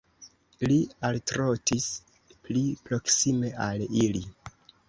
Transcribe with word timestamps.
Li 0.71 0.77
altrotis 1.09 1.87
pli 2.47 2.65
proksime 2.89 3.55
al 3.67 3.89
ili. 4.09 4.27